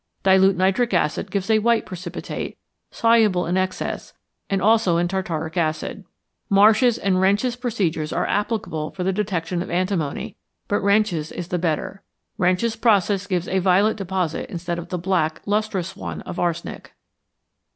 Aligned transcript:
Dilute 0.23 0.57
nitric 0.57 0.95
acid 0.95 1.29
gives 1.29 1.47
a 1.51 1.59
white 1.59 1.85
precipitate, 1.85 2.57
soluble 2.89 3.45
in 3.45 3.55
excess, 3.55 4.13
and 4.49 4.59
also 4.59 4.97
in 4.97 5.07
tartaric 5.07 5.57
acid. 5.57 6.03
Marsh's 6.49 6.97
and 6.97 7.21
Reinsch's 7.21 7.55
processes 7.55 8.11
are 8.11 8.25
applicable 8.25 8.89
for 8.95 9.03
the 9.03 9.13
detection 9.13 9.61
of 9.61 9.69
antimony, 9.69 10.35
but 10.67 10.81
Reinsch's 10.81 11.31
is 11.31 11.49
the 11.49 11.59
better. 11.59 12.01
Reinsch's 12.39 12.75
process 12.75 13.27
gives 13.27 13.47
a 13.47 13.59
violet 13.59 13.95
deposit 13.95 14.49
instead 14.49 14.79
of 14.79 14.89
the 14.89 14.97
black, 14.97 15.39
lustrous 15.45 15.95
one 15.95 16.21
of 16.21 16.39
arsenic. 16.39 16.93